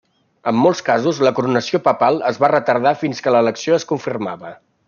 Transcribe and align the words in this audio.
En 0.51 0.55
molts 0.61 0.79
casos, 0.87 1.19
la 1.27 1.33
coronació 1.41 1.81
papal 1.89 2.19
es 2.31 2.41
va 2.45 2.51
retardar 2.55 2.97
fins 3.05 3.25
que 3.27 3.37
l'elecció 3.37 3.81
es 3.81 3.91
confirmava. 3.93 4.57